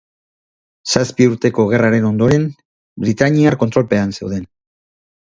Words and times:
Zazpi 0.93 1.27
Urteko 1.31 1.65
Gerraren 1.73 2.07
ondoren, 2.11 2.47
britainiar 3.05 3.57
kontrolpean 3.65 4.17
zeuden. 4.21 4.49